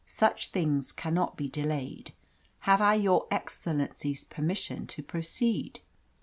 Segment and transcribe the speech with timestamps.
[0.07, 2.11] Such things cannot be delayed.
[2.61, 5.81] Have I your excellency's permission to proceed?"